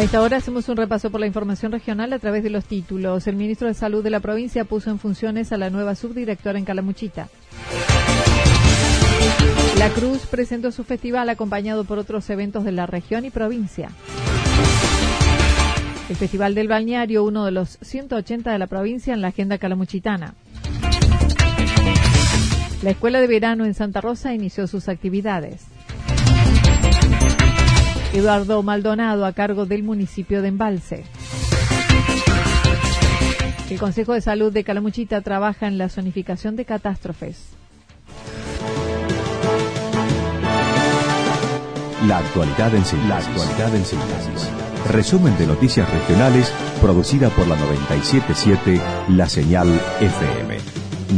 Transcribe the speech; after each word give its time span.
A 0.00 0.02
esta 0.02 0.22
hora 0.22 0.38
hacemos 0.38 0.66
un 0.70 0.78
repaso 0.78 1.10
por 1.10 1.20
la 1.20 1.26
información 1.26 1.72
regional 1.72 2.14
a 2.14 2.18
través 2.18 2.42
de 2.42 2.48
los 2.48 2.64
títulos. 2.64 3.26
El 3.26 3.36
ministro 3.36 3.68
de 3.68 3.74
Salud 3.74 4.02
de 4.02 4.08
la 4.08 4.20
provincia 4.20 4.64
puso 4.64 4.88
en 4.88 4.98
funciones 4.98 5.52
a 5.52 5.58
la 5.58 5.68
nueva 5.68 5.94
subdirectora 5.94 6.58
en 6.58 6.64
Calamuchita. 6.64 7.28
La 9.76 9.90
Cruz 9.90 10.20
presentó 10.20 10.72
su 10.72 10.84
festival 10.84 11.28
acompañado 11.28 11.84
por 11.84 11.98
otros 11.98 12.30
eventos 12.30 12.64
de 12.64 12.72
la 12.72 12.86
región 12.86 13.26
y 13.26 13.30
provincia. 13.30 13.90
El 16.08 16.16
Festival 16.16 16.54
del 16.54 16.68
Balneario, 16.68 17.22
uno 17.22 17.44
de 17.44 17.50
los 17.50 17.76
180 17.82 18.52
de 18.52 18.58
la 18.58 18.68
provincia 18.68 19.12
en 19.12 19.20
la 19.20 19.28
agenda 19.28 19.58
calamuchitana. 19.58 20.32
La 22.82 22.90
Escuela 22.90 23.20
de 23.20 23.26
Verano 23.26 23.66
en 23.66 23.74
Santa 23.74 24.00
Rosa 24.00 24.32
inició 24.32 24.66
sus 24.66 24.88
actividades. 24.88 25.66
Eduardo 28.20 28.62
Maldonado 28.62 29.24
a 29.24 29.32
cargo 29.32 29.64
del 29.64 29.82
municipio 29.82 30.42
de 30.42 30.48
Embalse. 30.48 31.04
El 33.70 33.78
Consejo 33.78 34.12
de 34.12 34.20
Salud 34.20 34.52
de 34.52 34.62
Calamuchita 34.62 35.22
trabaja 35.22 35.66
en 35.66 35.78
la 35.78 35.88
zonificación 35.88 36.54
de 36.54 36.66
catástrofes. 36.66 37.48
La 42.06 42.18
actualidad 42.18 42.74
en 42.74 42.84
síntesis. 42.84 44.50
Resumen 44.90 45.38
de 45.38 45.46
noticias 45.46 45.90
regionales 45.90 46.52
producida 46.82 47.30
por 47.30 47.48
la 47.48 47.56
977 47.56 48.80
La 49.16 49.30
Señal 49.30 49.68
FM. 50.00 50.58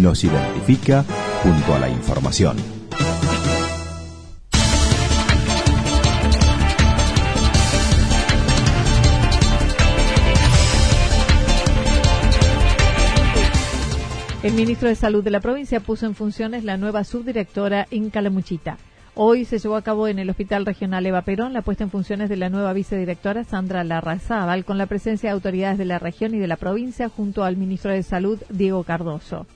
Nos 0.00 0.22
identifica 0.22 1.04
junto 1.42 1.74
a 1.74 1.80
la 1.80 1.88
información. 1.88 2.72
El 14.42 14.54
ministro 14.54 14.88
de 14.88 14.97
Salud 14.97 15.22
de 15.22 15.30
la 15.30 15.38
provincia 15.38 15.78
puso 15.78 16.04
en 16.04 16.16
funciones 16.16 16.64
la 16.64 16.76
nueva 16.76 17.04
subdirectora 17.04 17.86
en 17.92 18.10
Calamuchita. 18.10 18.76
Hoy 19.14 19.44
se 19.44 19.60
llevó 19.60 19.76
a 19.76 19.82
cabo 19.82 20.08
en 20.08 20.19
el 20.19 20.28
Hospital 20.30 20.66
Regional 20.66 21.06
Eva 21.06 21.22
Perón 21.22 21.53
la 21.53 21.62
puesta 21.62 21.84
en 21.84 21.91
funciones 21.91 22.28
de 22.28 22.36
la 22.36 22.48
nueva 22.48 22.72
vicedirectora 22.72 23.44
Sandra 23.44 23.84
Larrazábal 23.84 24.64
con 24.64 24.78
la 24.78 24.86
presencia 24.86 25.30
de 25.30 25.34
autoridades 25.34 25.78
de 25.78 25.84
la 25.84 26.00
región 26.00 26.34
y 26.34 26.41
de 26.41 26.48
la 26.48 26.56
provincia 26.56 27.08
junto 27.08 27.44
al 27.44 27.56
ministro 27.56 27.92
de 27.92 28.03
Salud 28.03 28.42
Diego 28.48 28.82
Cardoso. 28.82 29.47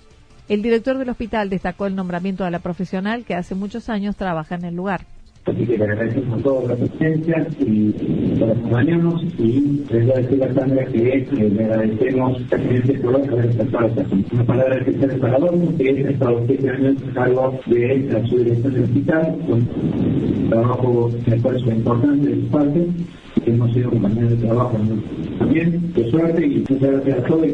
El 0.48 0.62
director 0.62 0.96
del 0.98 1.08
hospital 1.08 1.50
destacó 1.50 1.86
el 1.86 1.96
nombramiento 1.96 2.44
de 2.44 2.52
la 2.52 2.60
profesional 2.60 3.24
que 3.24 3.34
hace 3.34 3.56
muchos 3.56 3.88
años 3.88 4.14
trabaja 4.14 4.54
en 4.54 4.66
el 4.66 4.76
lugar. 4.76 5.04
Así 5.46 5.64
que 5.64 5.78
le 5.78 5.84
agradecemos 5.84 6.40
a 6.40 6.42
todos 6.42 6.68
la 6.68 6.74
presencia 6.74 7.46
y 7.60 7.92
por 8.36 8.50
acompañarnos 8.50 9.22
y 9.38 9.84
les 9.92 10.06
voy 10.06 10.10
a 10.10 10.18
decir 10.18 10.42
a 10.42 10.54
Sandra 10.54 10.84
que 10.86 11.26
le 11.30 11.64
agradecemos 11.64 12.42
presidente 12.42 12.94
por 12.98 13.14
haber 13.14 13.50
aceptado 13.50 13.86
esta 13.86 14.04
Una 14.32 14.44
palabra 14.44 14.76
especial 14.78 15.20
para 15.20 15.38
Dormo, 15.38 15.76
que 15.78 15.90
es 15.90 16.06
estado 16.08 16.42
siete 16.48 16.68
años 16.68 16.96
a 17.10 17.14
cargo 17.14 17.60
de 17.66 17.98
la 18.10 18.26
subdirección 18.26 18.74
del 18.74 18.82
hospital, 18.82 19.38
con 19.46 19.52
un 19.62 20.46
trabajo 20.50 21.10
de 21.12 21.36
esfuerzo 21.36 21.70
importante 21.70 22.28
de 22.28 22.40
su 22.40 22.48
parte. 22.48 22.86
Hemos 23.46 23.72
sido 23.72 23.90
compañeros 23.90 24.30
de 24.30 24.46
trabajo 24.48 24.78
también, 25.38 25.92
de 25.92 26.10
suerte 26.10 26.44
y 26.44 26.64
muchas 26.68 26.90
gracias 26.90 27.18
a 27.18 27.22
todos. 27.22 27.46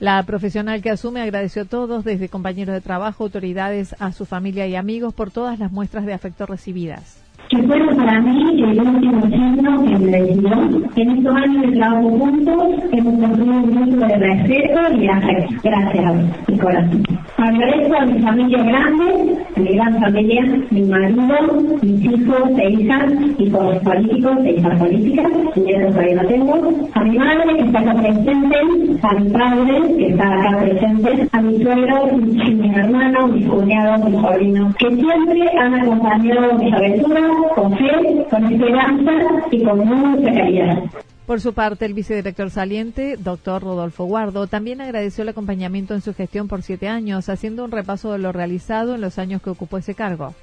La 0.00 0.22
profesional 0.22 0.80
que 0.80 0.90
asume 0.90 1.20
agradeció 1.20 1.62
a 1.62 1.66
todos, 1.66 2.04
desde 2.04 2.30
compañeros 2.30 2.74
de 2.74 2.80
trabajo, 2.80 3.24
autoridades, 3.24 3.94
a 3.98 4.12
su 4.12 4.24
familia 4.24 4.66
y 4.66 4.76
amigos, 4.76 5.12
por 5.12 5.30
todas 5.30 5.58
las 5.58 5.70
muestras 5.72 6.06
de 6.06 6.14
afecto 6.14 6.46
recibidas. 6.46 7.23
Recuerdo 7.54 7.96
para 7.96 8.20
mí 8.20 8.62
el 8.62 8.80
último 8.80 9.22
signo 9.26 9.84
que 9.84 9.98
me 9.98 10.20
decidió. 10.22 10.52
En 10.96 11.10
estos 11.10 11.36
años 11.36 11.62
de 11.62 11.76
trabajo 11.76 12.10
juntos 12.10 12.64
hemos 12.92 13.14
construido 13.20 13.54
un 13.54 13.74
mundo 13.74 14.06
de 14.06 14.16
respeto 14.16 14.80
y 15.00 15.08
afecto. 15.08 15.54
Gracias, 15.62 16.48
mi 16.48 16.58
corazón. 16.58 17.02
Agradezco 17.36 17.96
a 17.96 18.06
mi 18.06 18.22
familia 18.22 18.62
grande, 18.62 19.36
a 19.56 19.60
mi 19.60 19.74
gran 19.74 20.00
familia, 20.00 20.42
mi 20.70 20.82
marido, 20.82 21.34
mis 21.82 22.04
hijos 22.04 22.58
e 22.58 22.70
hijas, 22.70 23.12
hijos 23.38 23.78
políticos 23.78 24.38
e 24.44 24.50
hijas 24.52 24.78
políticas, 24.78 25.26
y 25.56 25.72
eso 25.72 25.88
todavía 25.88 26.22
no 26.22 26.28
tengo, 26.28 26.54
a 26.94 27.04
mi 27.04 27.18
madre 27.18 27.56
que 27.56 27.64
está 27.64 27.80
acá 27.80 27.94
presente, 27.94 28.56
a 29.02 29.14
mi 29.14 29.30
padre 29.30 29.96
que 29.96 30.08
está 30.08 30.24
acá 30.24 30.58
presente, 30.58 31.28
a 31.32 31.40
mi 31.40 31.62
suegro, 31.62 32.16
mi, 32.16 32.54
mi 32.54 32.74
hermano, 32.74 33.28
mis 33.28 33.46
cuñados, 33.46 34.08
mis 34.08 34.20
sobrinos, 34.20 34.74
que 34.76 34.90
siempre 34.90 35.58
han 35.58 35.74
acompañado 35.74 36.58
mis 36.58 36.72
aventuras 36.72 37.43
con 37.54 37.76
fe, 37.76 38.26
con 38.30 38.52
esperanza 38.52 39.12
y 39.50 39.64
con 39.64 39.78
mucha 39.86 40.32
calidad. 40.32 40.84
Por 41.26 41.40
su 41.40 41.54
parte, 41.54 41.86
el 41.86 41.94
vicedirector 41.94 42.50
saliente, 42.50 43.16
doctor 43.16 43.62
Rodolfo 43.62 44.04
Guardo, 44.04 44.46
también 44.46 44.82
agradeció 44.82 45.22
el 45.22 45.30
acompañamiento 45.30 45.94
en 45.94 46.02
su 46.02 46.12
gestión 46.12 46.48
por 46.48 46.62
siete 46.62 46.88
años, 46.88 47.30
haciendo 47.30 47.64
un 47.64 47.70
repaso 47.70 48.12
de 48.12 48.18
lo 48.18 48.30
realizado 48.30 48.94
en 48.94 49.00
los 49.00 49.18
años 49.18 49.40
que 49.40 49.48
ocupó 49.48 49.78
ese 49.78 49.94
cargo. 49.94 50.34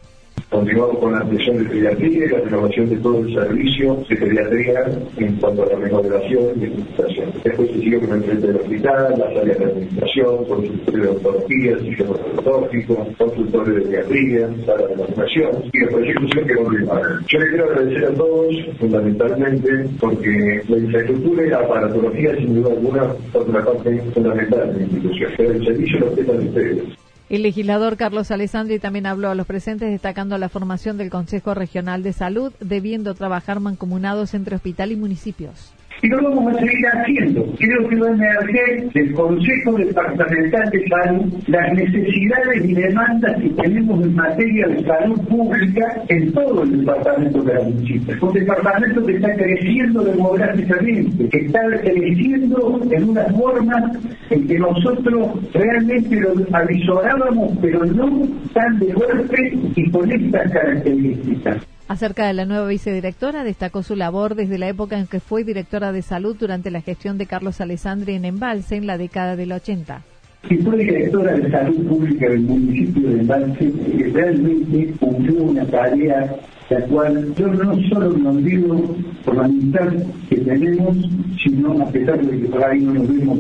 Continuamos 0.52 0.98
con 0.98 1.14
la 1.14 1.20
atención 1.20 1.60
de 1.60 1.70
pediatría 1.70 2.26
y 2.26 2.28
la 2.28 2.40
renovación 2.40 2.90
de 2.90 2.98
todo 2.98 3.20
el 3.20 3.34
servicio 3.34 4.04
de 4.10 4.16
pediatría 4.18 4.84
en 5.18 5.36
cuanto 5.38 5.64
a 5.64 5.66
la 5.68 5.76
remodelación 5.78 6.44
y 6.60 6.66
administración. 6.66 7.32
Después 7.42 7.70
se 7.70 7.80
siguió 7.80 8.02
con 8.02 8.18
el 8.18 8.24
frente 8.26 8.48
del 8.48 8.56
hospital, 8.58 9.16
las 9.18 9.38
áreas 9.38 9.60
de 9.60 9.66
administración, 9.66 10.44
consultorio 10.44 11.04
de 11.04 11.10
odontología, 11.10 11.80
sitio 11.80 12.12
odontológico, 12.12 13.08
consultorio 13.18 13.74
de 13.76 13.82
pediatría, 13.82 14.50
sala 14.66 14.88
de 14.88 14.96
vacunación 14.96 15.52
y 15.72 15.80
la 15.80 15.88
proyección 15.88 16.48
que 16.48 16.56
volvimos 16.56 17.02
Yo 17.28 17.40
les 17.40 17.50
quiero 17.50 17.64
agradecer 17.64 18.06
a 18.06 18.14
todos, 18.14 18.56
fundamentalmente, 18.78 19.72
porque 20.02 20.62
la 20.68 20.78
infraestructura 20.78 21.46
y 21.46 21.50
la 21.50 21.60
aparatología, 21.60 22.36
sin 22.36 22.56
duda 22.56 22.74
alguna, 22.74 23.16
son 23.32 23.50
una 23.50 23.64
parte 23.64 24.02
fundamental 24.14 24.74
de 24.74 24.80
la 24.80 24.84
institución. 24.84 25.32
Pero 25.38 25.52
el 25.54 25.66
servicio 25.66 26.00
lo 26.00 26.12
prestan 26.12 26.40
ustedes. 26.46 27.01
El 27.32 27.44
legislador 27.44 27.96
Carlos 27.96 28.30
Alessandri 28.30 28.78
también 28.78 29.06
habló 29.06 29.30
a 29.30 29.36
los 29.36 29.48
presentes 29.48 29.90
destacando 29.90 30.38
la 30.38 30.50
formación 30.50 30.98
del 30.98 31.10
Consejo 31.10 31.54
Regional 31.54 32.04
de 32.04 32.12
Salud, 32.12 32.52
debiendo 32.60 33.16
trabajar 33.16 33.62
mancomunados 33.62 34.34
entre 34.34 34.58
hospital 34.58 34.92
y 34.92 34.98
municipios 34.98 35.72
y 36.02 36.08
lo 36.08 36.24
vamos 36.24 36.56
a 36.56 36.60
seguir 36.60 36.88
haciendo. 36.92 37.46
Creo 37.58 37.88
que 37.88 37.96
va 37.98 38.08
a 38.08 38.12
emerger 38.12 38.90
del 38.94 39.14
Consejo 39.14 39.74
Departamental 39.74 40.70
de 40.72 40.88
Salud 40.88 41.34
las 41.48 41.74
necesidades 41.74 42.66
y 42.66 42.74
demandas 42.74 43.42
que 43.42 43.50
tenemos 43.50 44.04
en 44.04 44.16
materia 44.16 44.68
de 44.68 44.84
salud 44.84 45.20
pública 45.28 46.02
en 46.10 46.32
todo 46.34 46.64
el 46.64 46.80
departamento 46.80 47.44
de 47.44 47.54
la 47.54 47.62
municipio. 47.62 48.16
Un 48.22 48.34
departamento 48.34 49.06
que 49.06 49.14
está 49.14 49.36
creciendo 49.36 50.04
demográficamente, 50.04 51.30
que 51.30 51.38
está 51.46 51.60
creciendo 51.82 52.82
en 52.90 53.10
una 53.10 53.24
forma 53.26 53.92
en 54.30 54.48
que 54.48 54.60
nosotros 54.60 55.54
realmente 55.54 56.16
lo 56.20 56.34
avisorábamos, 56.52 57.58
pero 57.62 57.86
no 57.86 58.28
tan 58.54 58.80
de 58.80 58.94
golpe 58.94 59.54
y 59.76 59.92
con 59.92 60.12
estas 60.12 60.52
características. 60.52 61.58
Acerca 61.88 62.28
de 62.28 62.34
la 62.34 62.46
nueva 62.46 62.68
vicedirectora, 62.68 63.44
destacó 63.44 63.84
su 63.84 63.96
labor 63.96 64.36
desde 64.36 64.58
la 64.58 64.70
época 64.70 64.98
en 64.98 65.08
que 65.08 65.20
fue 65.20 65.44
directora 65.44 65.92
de 65.92 66.02
salud 66.02 66.38
durante 66.40 66.72
la 66.72 66.82
gestión 66.82 67.18
de 67.18 67.26
Carlos 67.26 67.60
Alessandri 67.60 68.14
en 68.14 68.26
Embalse 68.26 68.78
en 68.78 68.88
la 68.88 68.98
década 68.98 69.36
del 69.36 69.52
80. 69.52 70.02
Y 70.50 70.58
fue 70.58 70.78
directora 70.78 71.34
de 71.34 71.52
salud 71.52 71.88
pública 71.88 72.30
del 72.30 72.42
municipio 72.42 73.10
de 73.10 73.20
Embalse 73.20 73.72
realmente 74.14 74.94
cumplió 75.00 75.44
una 75.44 75.66
tarea 75.66 76.36
la 76.72 76.80
cual 76.86 77.36
yo 77.36 77.48
no 77.48 77.76
solo 77.90 78.18
nos 78.18 78.44
digo 78.46 78.96
por 79.26 79.36
la 79.36 79.44
amistad 79.44 79.92
que 80.30 80.38
tenemos, 80.38 80.98
sino 81.44 81.82
a 81.82 81.86
pesar 81.92 82.26
de 82.26 82.40
que 82.40 82.48
por 82.48 82.64
ahí 82.64 82.80
no 82.80 82.94
nos 82.94 83.08
vemos, 83.10 83.40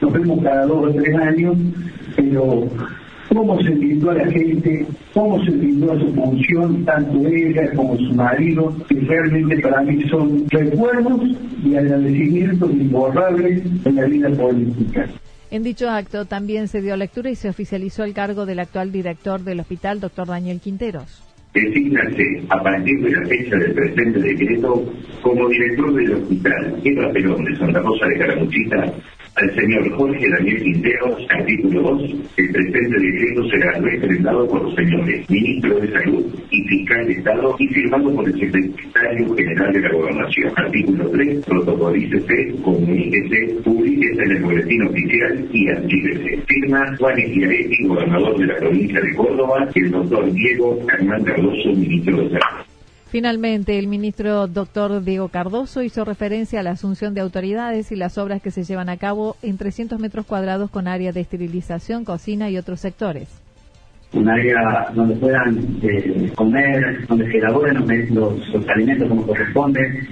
nos 0.00 0.12
vemos 0.12 0.42
cada 0.42 0.64
dos 0.64 0.86
o 0.86 0.94
tres 0.94 1.14
años, 1.16 1.56
pero 2.16 2.66
cómo 3.28 3.60
se 3.62 3.70
brindó 3.70 4.10
a 4.10 4.14
la 4.14 4.30
gente, 4.30 4.86
cómo 5.14 5.42
se 5.44 5.50
brindó 5.50 5.92
a 5.92 5.98
su 5.98 6.14
función, 6.14 6.84
tanto 6.84 7.26
ella 7.28 7.70
como 7.74 7.96
su 7.96 8.14
marido, 8.14 8.74
que 8.88 9.00
realmente 9.00 9.58
para 9.58 9.82
mí 9.82 10.02
son 10.08 10.48
recuerdos 10.48 11.20
y 11.64 11.76
agradecimientos 11.76 12.70
imborrables 12.70 13.62
en 13.84 13.96
la 13.96 14.04
vida 14.06 14.30
política. 14.30 15.06
En 15.50 15.62
dicho 15.62 15.88
acto 15.88 16.26
también 16.26 16.68
se 16.68 16.82
dio 16.82 16.96
lectura 16.96 17.30
y 17.30 17.34
se 17.34 17.48
oficializó 17.48 18.04
el 18.04 18.12
cargo 18.12 18.44
del 18.44 18.58
actual 18.58 18.92
director 18.92 19.40
del 19.40 19.60
hospital, 19.60 20.00
doctor 20.00 20.26
Daniel 20.26 20.60
Quinteros. 20.60 21.22
Desígnase 21.54 22.42
a 22.50 22.62
partir 22.62 23.02
de 23.02 23.10
la 23.10 23.26
fecha 23.26 23.56
del 23.56 23.72
presente 23.72 24.20
decreto 24.20 24.84
como 25.22 25.48
director 25.48 25.94
del 25.94 26.12
hospital 26.12 26.80
Eva 26.84 27.10
Perón 27.10 27.44
de 27.44 27.56
Santa 27.56 27.80
Rosa 27.80 28.06
de 28.06 28.18
Caramuchita 28.18 28.92
al 29.40 29.54
señor 29.54 29.88
Jorge 29.92 30.28
Daniel 30.30 30.62
Quinteros, 30.62 31.26
artículo 31.30 31.82
2, 31.82 32.02
el 32.36 32.50
presente 32.50 32.98
decreto 32.98 33.48
será 33.50 33.72
representado 33.72 34.48
por 34.48 34.62
los 34.62 34.74
señores 34.74 35.30
ministro 35.30 35.78
de 35.78 35.92
Salud 35.92 36.26
y 36.50 36.62
fiscal 36.64 37.06
de 37.06 37.12
Estado 37.12 37.56
y 37.58 37.68
firmado 37.68 38.14
por 38.14 38.26
el 38.26 38.34
secretario 38.34 39.34
general 39.36 39.72
de 39.72 39.80
la 39.80 39.92
Gobernación. 39.92 40.52
Artículo 40.56 41.10
3, 41.10 41.44
protocolícese, 41.46 42.54
comuníquese, 42.62 43.54
publíquese 43.62 44.22
en 44.22 44.30
el 44.32 44.42
boletín 44.42 44.82
oficial 44.82 45.48
y 45.52 45.68
archívese. 45.68 46.42
Firma 46.48 46.96
Juan 46.98 47.16
Schiaretti, 47.16 47.86
gobernador 47.86 48.38
de 48.38 48.46
la 48.46 48.56
provincia 48.56 49.00
de 49.00 49.14
Córdoba, 49.14 49.68
el 49.74 49.90
doctor 49.90 50.32
Diego 50.32 50.78
Hernán 50.92 51.22
Cardoso, 51.22 51.68
ministro 51.70 52.16
de 52.16 52.30
Salud. 52.30 52.67
Finalmente, 53.10 53.78
el 53.78 53.86
ministro 53.86 54.46
doctor 54.48 55.02
Diego 55.02 55.28
Cardoso 55.28 55.82
hizo 55.82 56.04
referencia 56.04 56.60
a 56.60 56.62
la 56.62 56.72
asunción 56.72 57.14
de 57.14 57.22
autoridades 57.22 57.90
y 57.90 57.96
las 57.96 58.18
obras 58.18 58.42
que 58.42 58.50
se 58.50 58.64
llevan 58.64 58.90
a 58.90 58.98
cabo 58.98 59.36
en 59.42 59.56
300 59.56 59.98
metros 59.98 60.26
cuadrados 60.26 60.70
con 60.70 60.86
área 60.86 61.10
de 61.10 61.20
esterilización, 61.22 62.04
cocina 62.04 62.50
y 62.50 62.58
otros 62.58 62.80
sectores. 62.80 63.28
Un 64.12 64.28
área 64.28 64.90
donde 64.94 65.16
puedan 65.16 65.78
eh, 65.82 66.32
comer, 66.34 67.06
donde 67.06 67.30
se 67.30 67.38
elaboren 67.38 67.78
los, 68.14 68.48
los 68.50 68.68
alimentos 68.68 69.08
como 69.08 69.26
corresponde, 69.26 70.06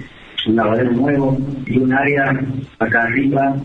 un 0.47 0.55
lavadero 0.55 0.91
nuevo 0.91 1.37
y 1.65 1.77
un 1.77 1.93
área 1.93 2.31
acá 2.79 3.03
arriba 3.03 3.55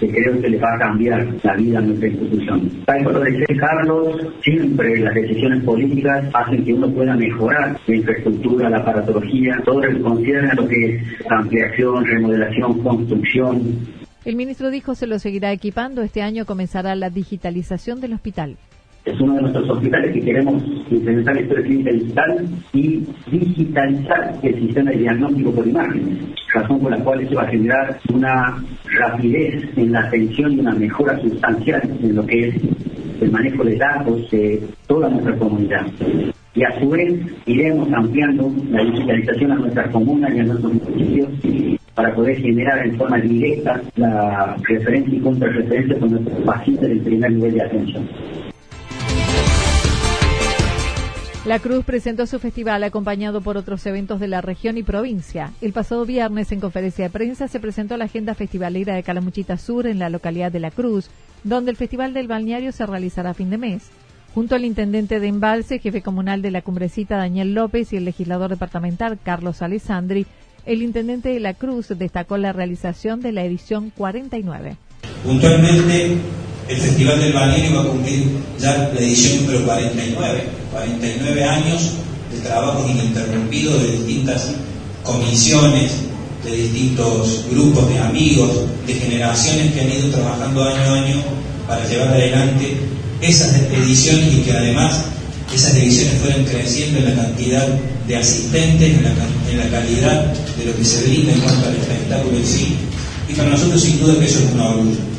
que 0.00 0.08
creo 0.08 0.40
que 0.40 0.48
le 0.48 0.58
va 0.58 0.74
a 0.74 0.78
cambiar 0.78 1.26
la 1.42 1.54
vida 1.56 1.78
a 1.78 1.82
nuestra 1.82 2.08
institución. 2.08 2.70
Tal 2.86 3.04
como 3.04 3.20
decía 3.20 3.46
Carlos, 3.58 4.16
siempre 4.42 4.98
las 4.98 5.14
decisiones 5.14 5.64
políticas 5.64 6.24
hacen 6.34 6.64
que 6.64 6.74
uno 6.74 6.90
pueda 6.90 7.14
mejorar 7.14 7.76
la 7.86 7.94
infraestructura, 7.94 8.68
la 8.68 8.78
aparatología, 8.78 9.60
todo 9.64 9.80
lo 9.80 9.96
que 9.96 10.02
concierne 10.02 10.54
lo 10.54 10.66
que 10.66 10.96
es 10.96 11.02
ampliación, 11.30 12.04
remodelación, 12.04 12.78
construcción. 12.82 13.78
El 14.24 14.36
ministro 14.36 14.70
dijo 14.70 14.94
se 14.94 15.06
lo 15.06 15.18
seguirá 15.18 15.52
equipando. 15.52 16.02
Este 16.02 16.22
año 16.22 16.46
comenzará 16.46 16.94
la 16.94 17.10
digitalización 17.10 18.00
del 18.00 18.14
hospital 18.14 18.56
es 19.04 19.20
uno 19.20 19.34
de 19.34 19.42
nuestros 19.42 19.68
hospitales 19.68 20.12
que 20.12 20.20
queremos 20.20 20.62
implementar 20.90 21.34
la 21.34 21.40
historia 21.40 21.64
clínica 21.64 21.90
digital 21.90 22.48
y 22.72 23.04
digitalizar 23.30 24.34
el 24.42 24.54
sistema 24.60 24.90
de 24.92 24.98
diagnóstico 24.98 25.50
por 25.52 25.66
imágenes, 25.66 26.18
razón 26.54 26.80
por 26.80 26.90
la 26.92 26.98
cual 26.98 27.20
eso 27.20 27.34
va 27.34 27.42
a 27.42 27.48
generar 27.48 27.98
una 28.12 28.64
rapidez 28.84 29.64
en 29.76 29.92
la 29.92 30.00
atención 30.00 30.52
y 30.52 30.60
una 30.60 30.74
mejora 30.74 31.18
sustancial 31.20 31.82
en 32.00 32.14
lo 32.14 32.24
que 32.24 32.48
es 32.48 32.54
el 33.20 33.30
manejo 33.30 33.64
de 33.64 33.76
datos 33.76 34.30
de 34.30 34.62
toda 34.86 35.08
nuestra 35.08 35.36
comunidad. 35.36 35.86
Y 36.54 36.62
a 36.64 36.78
su 36.78 36.88
vez 36.90 37.14
iremos 37.46 37.90
ampliando 37.92 38.52
la 38.70 38.84
digitalización 38.84 39.52
a 39.52 39.56
nuestras 39.56 39.90
comunas 39.90 40.32
y 40.34 40.40
a 40.40 40.44
nuestros 40.44 40.74
municipios 40.74 41.28
para 41.94 42.14
poder 42.14 42.36
generar 42.36 42.86
en 42.86 42.96
forma 42.96 43.18
directa 43.18 43.80
la 43.96 44.56
referencia 44.68 45.14
y 45.14 45.20
contrarreferencia 45.20 45.98
con 45.98 46.10
nuestros 46.10 46.38
pacientes 46.44 46.88
del 46.88 47.00
primer 47.00 47.32
nivel 47.32 47.54
de 47.54 47.62
atención. 47.62 48.08
La 51.44 51.58
Cruz 51.58 51.84
presentó 51.84 52.24
su 52.28 52.38
festival 52.38 52.84
acompañado 52.84 53.40
por 53.40 53.56
otros 53.56 53.84
eventos 53.86 54.20
de 54.20 54.28
la 54.28 54.40
región 54.40 54.78
y 54.78 54.84
provincia. 54.84 55.50
El 55.60 55.72
pasado 55.72 56.06
viernes, 56.06 56.52
en 56.52 56.60
conferencia 56.60 57.06
de 57.06 57.10
prensa, 57.10 57.48
se 57.48 57.58
presentó 57.58 57.96
la 57.96 58.04
agenda 58.04 58.36
festivalera 58.36 58.94
de 58.94 59.02
Calamuchita 59.02 59.56
Sur 59.58 59.88
en 59.88 59.98
la 59.98 60.08
localidad 60.08 60.52
de 60.52 60.60
La 60.60 60.70
Cruz, 60.70 61.10
donde 61.42 61.72
el 61.72 61.76
Festival 61.76 62.14
del 62.14 62.28
Balneario 62.28 62.70
se 62.70 62.86
realizará 62.86 63.30
a 63.30 63.34
fin 63.34 63.50
de 63.50 63.58
mes. 63.58 63.82
Junto 64.36 64.54
al 64.54 64.64
intendente 64.64 65.18
de 65.18 65.26
Embalse, 65.26 65.80
jefe 65.80 66.00
comunal 66.00 66.42
de 66.42 66.52
la 66.52 66.62
Cumbrecita 66.62 67.16
Daniel 67.16 67.54
López 67.54 67.92
y 67.92 67.96
el 67.96 68.04
legislador 68.04 68.48
departamental 68.48 69.18
Carlos 69.20 69.62
Alessandri, 69.62 70.26
el 70.64 70.80
intendente 70.80 71.30
de 71.30 71.40
La 71.40 71.54
Cruz 71.54 71.88
destacó 71.88 72.36
la 72.36 72.52
realización 72.52 73.20
de 73.20 73.32
la 73.32 73.42
edición 73.42 73.90
49. 73.90 74.76
Puntualmente, 75.24 76.18
el 76.68 76.76
Festival 76.76 77.20
del 77.20 77.32
Balneario 77.32 77.74
va 77.76 77.82
a 77.82 77.86
cumplir 77.86 78.26
ya 78.58 78.90
la 78.92 79.00
edición 79.00 79.42
número 79.42 79.64
49, 79.64 80.44
49 80.72 81.44
años 81.44 81.82
de 82.32 82.40
trabajo 82.40 82.88
ininterrumpido 82.88 83.78
de 83.78 83.92
distintas 83.92 84.52
comisiones, 85.02 85.92
de 86.44 86.56
distintos 86.56 87.44
grupos 87.50 87.88
de 87.88 87.98
amigos, 87.98 88.50
de 88.86 88.94
generaciones 88.94 89.72
que 89.72 89.80
han 89.80 89.92
ido 89.92 90.08
trabajando 90.10 90.64
año 90.64 90.82
a 90.82 90.94
año 90.94 91.16
para 91.68 91.88
llevar 91.88 92.08
adelante 92.08 92.76
esas 93.20 93.54
ediciones 93.70 94.34
y 94.34 94.42
que 94.42 94.52
además 94.52 95.02
esas 95.54 95.74
ediciones 95.74 96.14
fueron 96.20 96.44
creciendo 96.44 96.98
en 96.98 97.04
la 97.04 97.22
cantidad 97.22 97.68
de 98.08 98.16
asistentes, 98.16 98.96
en 98.96 99.04
la, 99.04 99.10
en 99.50 99.58
la 99.58 99.78
calidad 99.78 100.32
de 100.58 100.64
lo 100.64 100.76
que 100.76 100.84
se 100.84 101.02
brinda 101.04 101.32
en 101.32 101.40
cuanto 101.40 101.68
al 101.68 101.76
espectáculo 101.76 102.36
en 102.36 102.46
sí. 102.46 102.76
Y 103.28 103.34
para 103.34 103.50
nosotros 103.50 103.80
sin 103.82 104.00
duda 104.00 104.18
que 104.18 104.24
eso 104.24 104.40
es 104.40 104.52
un 104.52 104.60
orgullo. 104.60 105.11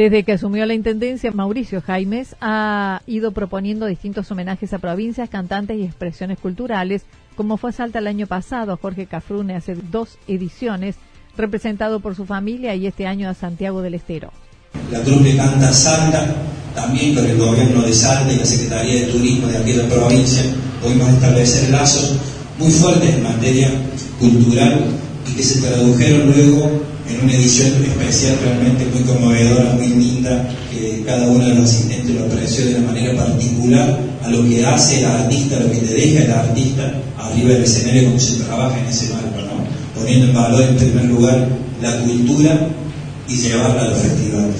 Desde 0.00 0.22
que 0.22 0.32
asumió 0.32 0.64
la 0.64 0.72
intendencia, 0.72 1.30
Mauricio 1.30 1.82
Jaimes 1.82 2.34
ha 2.40 3.02
ido 3.06 3.32
proponiendo 3.32 3.84
distintos 3.84 4.30
homenajes 4.30 4.72
a 4.72 4.78
provincias, 4.78 5.28
cantantes 5.28 5.76
y 5.76 5.82
expresiones 5.82 6.38
culturales, 6.38 7.02
como 7.36 7.58
fue 7.58 7.70
Salta 7.74 7.98
el 7.98 8.06
año 8.06 8.26
pasado, 8.26 8.78
Jorge 8.80 9.04
Cafrune 9.04 9.56
hace 9.56 9.74
dos 9.74 10.16
ediciones, 10.26 10.96
representado 11.36 12.00
por 12.00 12.14
su 12.14 12.24
familia 12.24 12.74
y 12.74 12.86
este 12.86 13.06
año 13.06 13.28
a 13.28 13.34
Santiago 13.34 13.82
del 13.82 13.92
Estero. 13.92 14.32
La 14.90 15.02
trupe 15.02 15.36
canta 15.36 15.70
Salta, 15.70 16.34
también 16.74 17.14
con 17.14 17.26
el 17.26 17.36
gobierno 17.36 17.82
de 17.82 17.92
Salta 17.92 18.32
y 18.32 18.36
la 18.36 18.46
Secretaría 18.46 19.00
de 19.02 19.12
Turismo 19.12 19.48
de 19.48 19.58
aquella 19.58 19.86
provincia, 19.86 20.44
pudimos 20.80 21.10
establecer 21.10 21.68
lazos 21.68 22.16
muy 22.58 22.70
fuertes 22.70 23.16
en 23.16 23.22
materia 23.22 23.70
cultural 24.18 24.80
y 25.30 25.36
que 25.36 25.42
se 25.42 25.60
tradujeron 25.60 26.26
luego 26.26 26.82
en 27.08 27.24
una 27.24 27.34
edición 27.34 27.72
especial 27.84 28.38
realmente 28.42 28.86
muy 28.86 29.02
conmovedora, 29.02 29.72
muy 29.72 29.88
linda, 29.88 30.48
que 30.70 31.02
cada 31.04 31.26
uno 31.28 31.46
de 31.46 31.54
los 31.54 31.64
asistentes 31.64 32.14
lo 32.14 32.26
apreció 32.26 32.66
de 32.66 32.76
una 32.76 32.86
manera 32.92 33.16
particular 33.16 33.98
a 34.22 34.30
lo 34.30 34.44
que 34.48 34.64
hace 34.64 35.00
el 35.00 35.06
artista, 35.06 35.60
lo 35.60 35.70
que 35.70 35.78
te 35.78 35.94
deja 35.94 36.24
el 36.24 36.30
artista 36.30 36.92
arriba 37.18 37.50
del 37.50 37.64
escenario, 37.64 38.04
cómo 38.04 38.18
se 38.18 38.42
trabaja 38.42 38.78
en 38.78 38.86
ese 38.86 39.12
marco, 39.12 39.40
¿no? 39.40 40.00
poniendo 40.00 40.26
en 40.28 40.34
valor 40.34 40.62
en 40.62 40.76
primer 40.76 41.04
lugar 41.06 41.48
la 41.82 42.00
cultura 42.00 42.68
y 43.28 43.36
llevarla 43.36 43.82
a 43.82 43.88
los 43.88 43.98
festivales. 43.98 44.56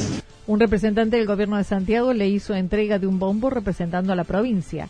Un 0.47 0.59
representante 0.59 1.17
del 1.17 1.27
gobierno 1.27 1.57
de 1.57 1.65
Santiago 1.65 2.13
le 2.13 2.29
hizo 2.29 2.55
entrega 2.55 2.99
de 2.99 3.07
un 3.07 3.19
bombo 3.19 3.51
representando 3.51 4.13
a 4.13 4.17
la 4.17 4.25
provincia. 4.25 4.89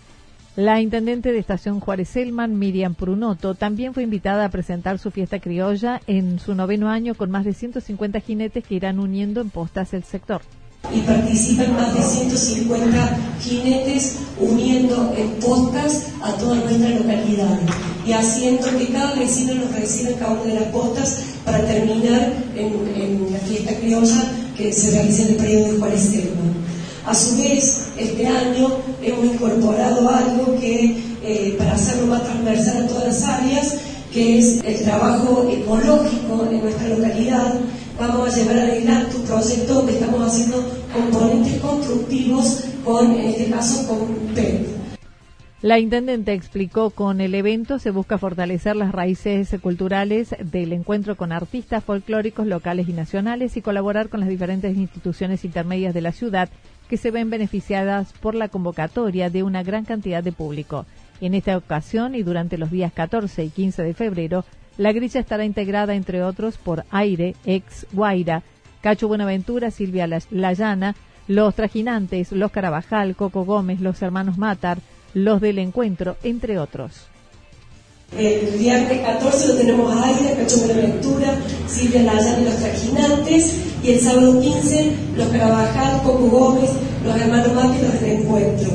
La 0.56 0.80
intendente 0.80 1.30
de 1.30 1.38
Estación 1.38 1.78
Juárez 1.78 2.08
Selman, 2.08 2.58
Miriam 2.58 2.94
Prunoto, 2.94 3.54
también 3.54 3.94
fue 3.94 4.02
invitada 4.02 4.44
a 4.44 4.48
presentar 4.48 4.98
su 4.98 5.12
fiesta 5.12 5.38
criolla 5.38 6.00
en 6.08 6.40
su 6.40 6.56
noveno 6.56 6.88
año 6.88 7.14
con 7.14 7.30
más 7.30 7.44
de 7.44 7.54
150 7.54 8.18
jinetes 8.18 8.64
que 8.64 8.74
irán 8.74 8.98
uniendo 8.98 9.40
en 9.40 9.50
postas 9.50 9.94
el 9.94 10.02
sector. 10.02 10.42
Y 10.92 11.02
participan 11.02 11.72
más 11.74 11.94
de 11.94 12.02
150 12.02 13.18
jinetes 13.40 14.18
uniendo 14.40 15.14
en 15.16 15.30
postas 15.38 16.14
a 16.20 16.32
toda 16.32 16.56
nuestra 16.56 16.98
localidad 16.98 17.60
y 18.04 18.12
haciendo 18.12 18.76
que 18.76 18.88
cada 18.88 19.14
vecino 19.14 19.54
nos 19.54 19.72
reciba 19.72 20.18
cada 20.18 20.32
una 20.32 20.52
de 20.52 20.60
las 20.60 20.68
postas 20.70 21.26
para 21.44 21.64
terminar 21.64 22.32
en, 22.56 23.32
la 23.32 23.38
fiesta 23.38 23.76
criolla 23.76 24.32
que 24.56 24.72
se 24.72 24.90
realiza 24.90 25.22
en 25.22 25.28
el 25.28 25.36
periodo 25.36 25.72
de 25.72 25.78
Juárez 25.78 26.02
Selman. 26.02 26.59
A 27.10 27.14
su 27.14 27.38
vez, 27.38 27.88
este 27.98 28.24
año 28.24 28.68
hemos 29.02 29.24
incorporado 29.24 30.08
algo 30.08 30.56
que, 30.60 30.96
eh, 31.24 31.56
para 31.58 31.72
hacerlo 31.72 32.06
más 32.06 32.22
transversal 32.22 32.84
a 32.84 32.86
todas 32.86 33.04
las 33.06 33.24
áreas, 33.24 33.80
que 34.12 34.38
es 34.38 34.62
el 34.64 34.84
trabajo 34.84 35.50
ecológico 35.50 36.46
en 36.48 36.60
nuestra 36.60 36.86
localidad. 36.86 37.54
Vamos 37.98 38.28
a 38.28 38.36
llevar 38.38 38.58
adelante 38.58 39.16
un 39.16 39.22
proyecto 39.24 39.74
donde 39.74 39.94
estamos 39.94 40.20
haciendo 40.24 40.64
componentes 40.94 41.60
constructivos 41.60 42.64
con, 42.84 43.10
en 43.10 43.30
este 43.30 43.50
caso, 43.50 43.88
con 43.88 44.06
PET. 44.32 44.68
La 45.62 45.80
intendente 45.80 46.32
explicó 46.32 46.90
con 46.90 47.20
el 47.20 47.34
evento 47.34 47.80
se 47.80 47.90
busca 47.90 48.18
fortalecer 48.18 48.76
las 48.76 48.92
raíces 48.92 49.54
culturales 49.60 50.34
del 50.42 50.72
encuentro 50.72 51.16
con 51.16 51.32
artistas 51.32 51.82
folclóricos 51.84 52.46
locales 52.46 52.88
y 52.88 52.92
nacionales 52.92 53.56
y 53.56 53.62
colaborar 53.62 54.08
con 54.08 54.20
las 54.20 54.28
diferentes 54.28 54.74
instituciones 54.76 55.44
intermedias 55.44 55.92
de 55.92 56.00
la 56.00 56.12
ciudad 56.12 56.48
que 56.90 56.96
se 56.96 57.12
ven 57.12 57.30
beneficiadas 57.30 58.12
por 58.14 58.34
la 58.34 58.48
convocatoria 58.48 59.30
de 59.30 59.44
una 59.44 59.62
gran 59.62 59.84
cantidad 59.84 60.24
de 60.24 60.32
público. 60.32 60.86
En 61.20 61.34
esta 61.34 61.56
ocasión 61.56 62.16
y 62.16 62.24
durante 62.24 62.58
los 62.58 62.72
días 62.72 62.92
14 62.92 63.44
y 63.44 63.50
15 63.50 63.84
de 63.84 63.94
febrero, 63.94 64.44
la 64.76 64.90
grilla 64.90 65.20
estará 65.20 65.44
integrada, 65.44 65.94
entre 65.94 66.24
otros, 66.24 66.58
por 66.58 66.84
Aire, 66.90 67.36
Ex 67.44 67.86
Guaira, 67.92 68.42
Cacho 68.80 69.06
Buenaventura, 69.06 69.70
Silvia 69.70 70.08
Layana, 70.32 70.96
Los 71.28 71.54
Trajinantes, 71.54 72.32
Los 72.32 72.50
Carabajal, 72.50 73.14
Coco 73.14 73.44
Gómez, 73.44 73.80
Los 73.80 74.02
Hermanos 74.02 74.36
Matar, 74.36 74.78
los 75.14 75.40
del 75.40 75.60
encuentro, 75.60 76.16
entre 76.24 76.58
otros. 76.58 77.06
El 78.18 78.58
viernes 78.58 79.00
14 79.02 79.48
lo 79.48 79.54
tenemos 79.54 79.92
a 79.94 80.04
Aire, 80.04 80.36
Cacho 80.36 80.58
Buenaventura, 80.58 81.34
Silvia 81.68 82.02
Layana 82.02 82.40
y 82.40 82.44
los 82.44 82.56
Trajinantes, 82.56 83.54
y 83.82 83.90
el 83.92 84.00
sábado 84.00 84.40
15 84.40 84.92
los 85.16 85.28
Carabajal, 85.28 86.02
Coco 86.02 86.26
Gómez, 86.26 86.70
los 87.04 87.16
hermanos 87.16 87.48
y 87.78 87.82
los 87.84 88.00
del 88.00 88.20
encuentro 88.20 88.70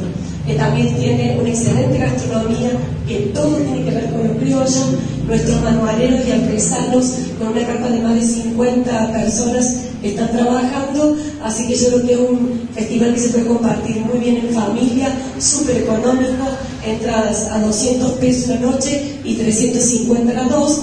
que 0.45 0.53
también 0.53 0.95
tiene 0.95 1.37
una 1.39 1.49
excelente 1.49 1.97
gastronomía, 1.97 2.71
que 3.07 3.31
todo 3.33 3.57
tiene 3.57 3.83
que 3.83 3.91
ver 3.91 4.09
con 4.11 4.27
los 4.27 4.37
criollos, 4.37 4.89
nuestros 5.27 5.61
manualeros 5.61 6.27
y 6.27 6.31
artesanos, 6.31 7.13
con 7.39 7.49
una 7.49 7.65
capa 7.65 7.89
de 7.89 7.99
más 7.99 8.15
de 8.15 8.21
50 8.21 9.11
personas 9.11 9.77
que 10.01 10.09
están 10.09 10.31
trabajando, 10.31 11.17
así 11.43 11.67
que 11.67 11.75
yo 11.75 11.87
creo 11.87 12.05
que 12.05 12.13
es 12.13 12.19
un 12.19 12.69
festival 12.73 13.13
que 13.13 13.19
se 13.19 13.29
puede 13.29 13.45
compartir 13.47 13.97
muy 14.01 14.19
bien 14.19 14.37
en 14.37 14.53
familia, 14.53 15.09
súper 15.39 15.77
económico, 15.77 16.45
entradas 16.85 17.47
a 17.51 17.59
200 17.59 18.11
pesos 18.13 18.49
la 18.49 18.59
noche 18.59 19.19
y 19.23 19.35
350 19.35 20.33
la 20.33 20.43
dos. 20.43 20.81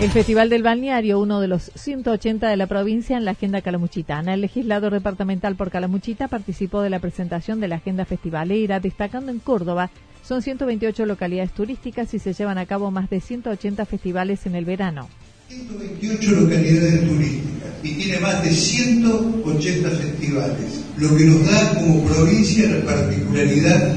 El 0.00 0.10
Festival 0.12 0.48
del 0.48 0.62
Balneario, 0.62 1.20
uno 1.20 1.42
de 1.42 1.46
los 1.46 1.70
180 1.74 2.48
de 2.48 2.56
la 2.56 2.66
provincia 2.66 3.18
en 3.18 3.26
la 3.26 3.32
agenda 3.32 3.60
calamuchitana. 3.60 4.32
El 4.32 4.40
legislador 4.40 4.94
departamental 4.94 5.56
por 5.56 5.70
Calamuchita 5.70 6.26
participó 6.26 6.80
de 6.80 6.88
la 6.88 7.00
presentación 7.00 7.60
de 7.60 7.68
la 7.68 7.76
agenda 7.76 8.06
festivalera, 8.06 8.80
destacando 8.80 9.30
en 9.30 9.40
Córdoba 9.40 9.90
son 10.26 10.40
128 10.40 11.04
localidades 11.04 11.52
turísticas 11.52 12.14
y 12.14 12.18
se 12.18 12.32
llevan 12.32 12.56
a 12.56 12.64
cabo 12.64 12.90
más 12.90 13.10
de 13.10 13.20
180 13.20 13.84
festivales 13.84 14.46
en 14.46 14.54
el 14.54 14.64
verano. 14.64 15.06
128 15.48 16.30
localidades 16.30 17.06
turísticas 17.06 17.70
y 17.82 17.92
tiene 17.94 18.20
más 18.20 18.42
de 18.42 18.50
180 18.52 19.90
festivales, 19.90 20.84
lo 20.96 21.14
que 21.14 21.24
nos 21.26 21.44
da 21.44 21.74
como 21.74 22.04
provincia 22.04 22.70
la 22.70 22.84
particularidad 22.86 23.96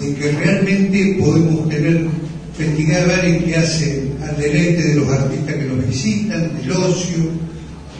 de 0.00 0.14
que 0.14 0.32
realmente 0.32 1.18
podemos 1.20 1.68
tener 1.68 2.06
festivales 2.56 3.44
que 3.44 3.56
hacen 3.56 3.99
al 4.30 4.36
deleite 4.36 4.82
de 4.82 4.94
los 4.94 5.08
artistas 5.08 5.54
que 5.56 5.64
nos 5.64 5.86
visitan, 5.86 6.56
del 6.56 6.72
ocio, 6.72 7.30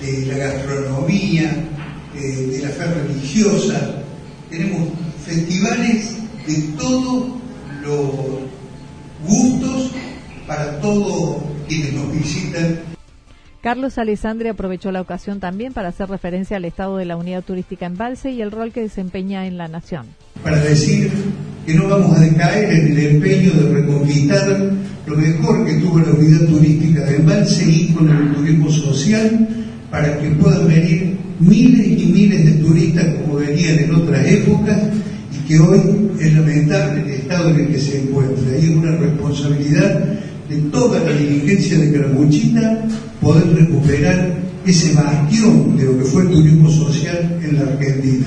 de 0.00 0.26
la 0.26 0.38
gastronomía, 0.38 1.50
de, 2.14 2.60
la 2.62 2.68
fe 2.68 2.84
religiosa. 2.87 4.02
Tenemos 4.49 4.88
festivales 5.25 6.16
de 6.46 6.62
todos 6.78 7.32
los 7.82 8.10
gustos 9.26 9.90
para 10.46 10.80
todos 10.80 11.42
quienes 11.68 11.92
nos 11.94 12.12
visitan. 12.12 12.80
Carlos 13.60 13.99
Alessandri 13.99 14.49
aprovechó 14.49 14.90
la 14.90 15.02
ocasión 15.02 15.38
también 15.38 15.75
para 15.75 15.88
hacer 15.88 16.08
referencia 16.08 16.56
al 16.56 16.64
estado 16.64 16.96
de 16.96 17.04
la 17.04 17.16
unidad 17.16 17.44
turística 17.44 17.87
en 17.87 17.96
Valse 17.96 18.30
y 18.30 18.40
el 18.40 18.50
rol 18.50 18.72
que 18.72 18.80
desempeña 18.80 19.46
en 19.46 19.58
la 19.58 19.68
nación. 19.68 20.06
Para 20.42 20.62
decir 20.64 21.11
que 21.66 21.75
no 21.75 21.88
vamos 21.88 22.16
a 22.16 22.20
decaer 22.20 22.73
en 22.73 22.92
el 22.92 23.06
empeño 23.06 23.52
de 23.52 23.75
reconquistar 23.75 24.73
lo 25.06 25.16
mejor 25.16 25.66
que 25.66 25.75
tuvo 25.75 25.99
la 25.99 26.12
unidad 26.12 26.47
turística 26.47 27.04
de 27.04 27.16
Embalse 27.16 27.64
y 27.64 27.88
con 27.88 28.09
el 28.09 28.32
turismo 28.35 28.70
social 28.70 29.49
para 29.90 30.18
que 30.18 30.30
puedan 30.30 30.68
venir 30.68 31.16
miles 31.40 31.87
y 31.87 32.06
miles 32.06 32.44
de 32.44 32.52
turistas 32.62 33.06
como 33.14 33.37
venían 33.37 33.78
en 33.78 33.94
otras 33.94 34.26
épocas 34.26 34.78
y 35.32 35.49
que 35.49 35.59
hoy 35.59 35.80
es 36.20 36.32
lamentable 36.35 37.02
el 37.02 37.11
estado 37.11 37.50
en 37.50 37.61
el 37.61 37.68
que 37.68 37.78
se 37.78 38.02
encuentra. 38.02 38.59
Y 38.59 38.64
es 38.64 38.70
una 38.70 38.97
responsabilidad 38.97 40.04
de 40.49 40.56
toda 40.73 41.00
la 41.00 41.12
dirigencia 41.12 41.78
de 41.78 41.92
Caramuchita 41.92 42.85
poder 43.20 43.54
recuperar 43.54 44.38
ese 44.66 44.94
bastión 44.94 45.76
de 45.76 45.85
lo 45.85 45.99
que 45.99 46.04
fue 46.04 46.23
el 46.23 46.28
turismo 46.30 46.70
social 46.70 47.38
en 47.42 47.56
la 47.56 47.62
Argentina. 47.62 48.26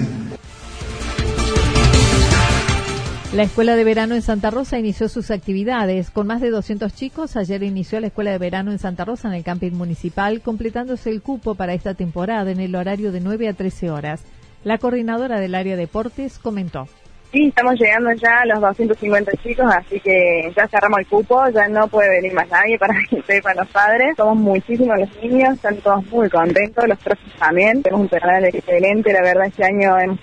La 3.34 3.42
Escuela 3.42 3.76
de 3.76 3.84
Verano 3.84 4.14
en 4.14 4.22
Santa 4.22 4.52
Rosa 4.52 4.78
inició 4.78 5.10
sus 5.10 5.32
actividades. 5.32 6.12
Con 6.12 6.28
más 6.28 6.40
de 6.40 6.52
200 6.52 6.94
chicos, 6.94 7.36
ayer 7.36 7.64
inició 7.64 8.00
la 8.00 8.06
Escuela 8.06 8.30
de 8.30 8.38
Verano 8.38 8.72
en 8.72 8.78
Santa 8.78 9.06
Rosa 9.06 9.28
en 9.28 9.34
el 9.34 9.44
camping 9.44 9.72
municipal, 9.72 10.42
completándose 10.42 11.10
el 11.10 11.24
cupo 11.24 11.56
para 11.56 11.74
esta 11.74 11.96
temporada 11.96 12.52
en 12.52 12.60
el 12.60 12.76
horario 12.76 13.12
de 13.12 13.22
9 13.22 13.48
a 13.48 13.54
13 13.54 13.90
horas. 13.90 14.22
La 14.64 14.78
coordinadora 14.78 15.40
del 15.40 15.56
área 15.56 15.76
deportes 15.76 16.38
comentó. 16.38 16.88
Sí, 17.34 17.48
estamos 17.48 17.74
llegando 17.80 18.12
ya 18.14 18.42
a 18.42 18.46
los 18.46 18.62
250 18.62 19.32
chicos, 19.42 19.66
así 19.76 20.00
que 20.00 20.54
ya 20.56 20.68
cerramos 20.68 21.00
el 21.00 21.08
cupo, 21.08 21.50
ya 21.50 21.68
no 21.68 21.88
puede 21.88 22.08
venir 22.12 22.32
más 22.32 22.48
nadie 22.48 22.78
para 22.78 22.94
que 23.10 23.22
sepan 23.28 23.58
los 23.58 23.68
padres. 23.70 24.16
Somos 24.16 24.38
muchísimos 24.38 25.00
los 25.00 25.10
niños, 25.20 25.56
están 25.56 25.78
todos 25.78 26.06
muy 26.12 26.30
contentos, 26.30 26.88
los 26.88 27.00
profes 27.00 27.34
también. 27.40 27.82
Tenemos 27.82 28.04
un 28.04 28.10
personal 28.10 28.46
excelente, 28.46 29.12
la 29.12 29.24
verdad 29.24 29.48
este 29.48 29.66
año 29.66 29.98
hemos 29.98 30.20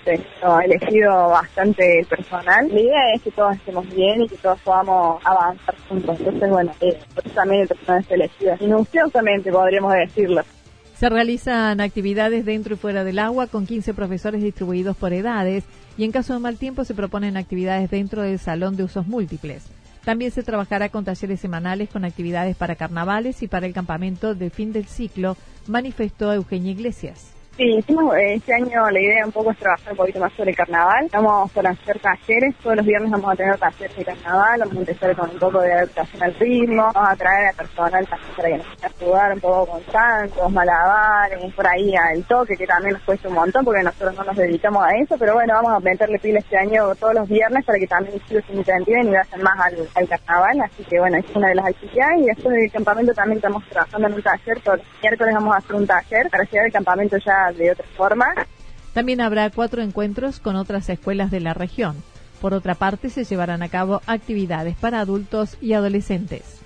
elegido 0.63 1.31
bastante 1.31 2.05
personal. 2.09 2.69
La 2.69 2.79
idea 2.79 3.13
es 3.13 3.21
que 3.23 3.31
todos 3.31 3.57
estemos 3.57 3.93
bien 3.93 4.21
y 4.21 4.29
que 4.29 4.37
todos 4.37 4.61
podamos 4.61 5.21
avanzar 5.25 5.75
juntos. 5.89 6.17
Entonces, 6.17 6.49
bueno, 6.49 6.71
eh, 6.79 6.97
también 7.35 7.63
el 7.63 7.67
personal 7.67 7.99
es 7.99 8.11
elegido. 8.11 8.55
Minuciosamente 8.61 9.51
podríamos 9.51 9.91
decirlo. 9.95 10.43
Se 11.01 11.09
realizan 11.09 11.81
actividades 11.81 12.45
dentro 12.45 12.75
y 12.75 12.77
fuera 12.77 13.03
del 13.03 13.17
agua 13.17 13.47
con 13.47 13.65
15 13.65 13.95
profesores 13.95 14.43
distribuidos 14.43 14.95
por 14.95 15.13
edades 15.13 15.63
y 15.97 16.03
en 16.03 16.11
caso 16.11 16.33
de 16.33 16.39
mal 16.39 16.57
tiempo 16.57 16.85
se 16.85 16.93
proponen 16.93 17.37
actividades 17.37 17.89
dentro 17.89 18.21
del 18.21 18.37
salón 18.37 18.75
de 18.75 18.83
usos 18.83 19.07
múltiples. 19.07 19.63
También 20.05 20.29
se 20.29 20.43
trabajará 20.43 20.89
con 20.89 21.03
talleres 21.03 21.39
semanales 21.39 21.89
con 21.89 22.05
actividades 22.05 22.55
para 22.55 22.75
carnavales 22.75 23.41
y 23.41 23.47
para 23.47 23.65
el 23.65 23.73
campamento 23.73 24.35
de 24.35 24.51
fin 24.51 24.73
del 24.73 24.85
ciclo, 24.85 25.37
manifestó 25.65 26.31
Eugenia 26.31 26.73
Iglesias. 26.73 27.31
Sí, 27.57 27.65
hicimos 27.77 28.15
eh, 28.15 28.35
este 28.35 28.53
año 28.53 28.89
la 28.89 28.99
idea 28.99 29.25
un 29.25 29.31
poco 29.33 29.51
es 29.51 29.57
trabajar 29.57 29.91
un 29.91 29.97
poquito 29.97 30.19
más 30.21 30.31
sobre 30.33 30.51
el 30.51 30.55
carnaval. 30.55 31.09
Vamos 31.11 31.51
por 31.51 31.67
hacer 31.67 31.99
talleres, 31.99 32.55
todos 32.63 32.77
los 32.77 32.85
viernes 32.85 33.11
vamos 33.11 33.33
a 33.33 33.35
tener 33.35 33.57
talleres 33.57 33.97
de 33.97 34.05
carnaval, 34.05 34.59
vamos 34.61 34.75
a 34.75 34.79
empezar 34.79 35.15
con 35.17 35.29
un 35.29 35.37
poco 35.37 35.61
de 35.61 35.73
adaptación 35.73 36.23
al 36.23 36.33
ritmo, 36.35 36.89
vamos 36.93 37.09
a 37.09 37.15
traer 37.17 37.47
a 37.49 37.53
personal 37.53 38.07
para 38.37 38.49
que 38.49 38.57
nos 38.57 38.67
pueda 38.67 38.89
jugar 38.99 39.33
un 39.33 39.39
poco 39.41 39.65
con 39.67 39.81
cantos, 39.91 40.51
malabares, 40.51 41.53
por 41.53 41.67
ahí 41.67 41.93
al 41.93 42.23
toque, 42.23 42.55
que 42.55 42.65
también 42.65 42.93
nos 42.93 43.03
cuesta 43.03 43.27
un 43.27 43.35
montón 43.35 43.65
porque 43.65 43.83
nosotros 43.83 44.15
no 44.15 44.23
nos 44.23 44.37
dedicamos 44.37 44.83
a 44.85 44.95
eso, 44.95 45.17
pero 45.19 45.33
bueno, 45.33 45.53
vamos 45.53 45.73
a 45.73 45.79
meterle 45.81 46.19
pila 46.19 46.39
este 46.39 46.57
año 46.57 46.95
todos 46.95 47.15
los 47.15 47.27
viernes 47.27 47.65
para 47.65 47.77
que 47.77 47.87
también 47.87 48.15
los 48.29 48.49
incentiven 48.49 49.09
y 49.09 49.11
vayan 49.11 49.41
más 49.43 49.59
al, 49.59 49.89
al, 49.95 50.07
carnaval, 50.07 50.61
así 50.61 50.85
que 50.85 50.99
bueno, 50.99 51.17
es 51.17 51.25
una 51.35 51.49
de 51.49 51.55
las 51.55 51.65
actividades 51.65 52.21
y 52.21 52.25
después 52.27 52.55
del 52.55 52.71
campamento 52.71 53.13
también 53.13 53.37
estamos 53.37 53.63
trabajando 53.67 54.07
en 54.07 54.13
un 54.13 54.23
taller, 54.23 54.59
todos 54.63 54.79
miércoles 55.01 55.33
vamos 55.35 55.53
a 55.53 55.57
hacer 55.57 55.75
un 55.75 55.85
taller 55.85 56.29
para 56.29 56.43
llegar 56.45 56.65
al 56.65 56.71
campamento 56.71 57.17
ya 57.17 57.40
de 57.49 57.71
otra 57.71 57.85
forma. 57.97 58.25
También 58.93 59.21
habrá 59.21 59.49
cuatro 59.49 59.81
encuentros 59.81 60.39
con 60.39 60.55
otras 60.55 60.89
escuelas 60.89 61.31
de 61.31 61.39
la 61.39 61.53
región. 61.53 61.95
Por 62.41 62.53
otra 62.53 62.75
parte, 62.75 63.09
se 63.09 63.23
llevarán 63.23 63.61
a 63.61 63.69
cabo 63.69 64.01
actividades 64.07 64.75
para 64.75 64.99
adultos 64.99 65.57
y 65.61 65.73
adolescentes. 65.73 66.61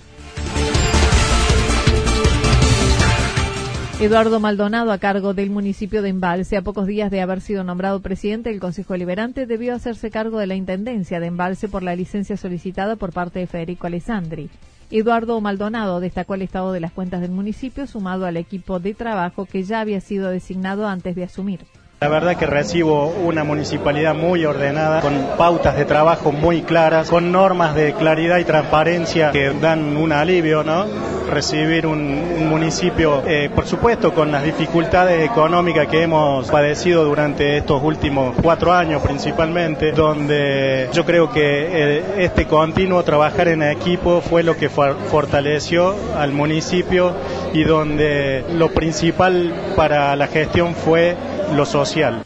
Eduardo 3.99 4.41
Maldonado, 4.41 4.91
a 4.91 4.97
cargo 4.97 5.33
del 5.33 5.49
municipio 5.49 6.01
de 6.01 6.09
Embalse, 6.09 6.57
a 6.57 6.61
pocos 6.61 6.85
días 6.85 7.09
de 7.09 7.21
haber 7.21 7.39
sido 7.39 7.63
nombrado 7.63 8.01
presidente 8.01 8.49
del 8.49 8.59
Consejo 8.59 8.91
Deliberante, 8.91 9.45
debió 9.45 9.73
hacerse 9.73 10.11
cargo 10.11 10.37
de 10.37 10.47
la 10.47 10.55
Intendencia 10.55 11.21
de 11.21 11.27
Embalse 11.27 11.69
por 11.69 11.81
la 11.81 11.95
licencia 11.95 12.35
solicitada 12.35 12.97
por 12.97 13.13
parte 13.13 13.39
de 13.39 13.47
Federico 13.47 13.87
Alessandri. 13.87 14.49
Eduardo 14.91 15.41
Maldonado 15.41 15.99
destacó 15.99 16.35
el 16.35 16.43
estado 16.43 16.71
de 16.71 16.79
las 16.79 16.91
cuentas 16.91 17.21
del 17.21 17.31
municipio 17.31 17.87
sumado 17.87 18.25
al 18.25 18.37
equipo 18.37 18.79
de 18.79 18.93
trabajo 18.93 19.45
que 19.45 19.63
ya 19.63 19.79
había 19.79 19.99
sido 19.99 20.29
designado 20.29 20.87
antes 20.87 21.15
de 21.15 21.23
asumir. 21.23 21.61
La 22.05 22.11
verdad 22.11 22.37
que 22.37 22.45
recibo 22.45 23.07
una 23.07 23.43
municipalidad 23.43 24.13
muy 24.13 24.45
ordenada, 24.45 25.01
con 25.01 25.25
pautas 25.39 25.75
de 25.75 25.85
trabajo 25.85 26.31
muy 26.31 26.61
claras, 26.61 27.09
con 27.09 27.31
normas 27.31 27.73
de 27.73 27.93
claridad 27.93 28.37
y 28.37 28.43
transparencia 28.43 29.31
que 29.31 29.49
dan 29.59 29.97
un 29.97 30.11
alivio, 30.11 30.63
¿no? 30.63 30.85
Recibir 31.31 31.87
un, 31.87 32.47
municipio, 32.47 33.23
eh, 33.25 33.49
por 33.53 33.65
supuesto, 33.65 34.13
con 34.13 34.31
las 34.31 34.43
dificultades 34.43 35.25
económicas 35.25 35.87
que 35.87 36.03
hemos 36.03 36.47
padecido 36.51 37.03
durante 37.05 37.57
estos 37.57 37.81
últimos 37.81 38.35
cuatro 38.39 38.71
años 38.71 39.01
principalmente, 39.01 39.91
donde 39.91 40.87
yo 40.93 41.05
creo 41.05 41.31
que 41.31 41.41
eh, 41.41 42.03
este 42.19 42.45
continuo 42.45 43.01
trabajar 43.03 43.47
en 43.47 43.63
equipo 43.63 44.21
fue 44.21 44.43
lo 44.43 44.55
que 44.55 44.69
fortaleció 44.69 45.95
al 46.15 46.33
municipio 46.33 47.13
y 47.51 47.63
donde 47.63 48.45
lo 48.53 48.69
principal 48.69 49.55
para 49.75 50.15
la 50.15 50.27
gestión 50.27 50.75
fue 50.75 51.15
lo 51.53 51.65
social. 51.65 52.23